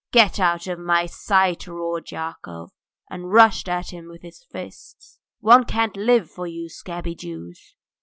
[0.11, 2.71] "Get out of my sight!" roared Yakov,
[3.11, 5.19] and rushed at him with his fists.
[5.41, 7.75] "One can't live for you scabby Jews!"